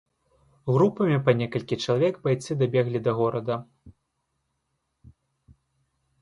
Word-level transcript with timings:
Групамі 0.75 1.17
па 1.27 1.31
некалькі 1.41 1.75
чалавек 1.83 2.15
байцы 2.25 2.57
дабеглі 2.63 3.03
да 3.09 3.13
горада. 3.19 3.59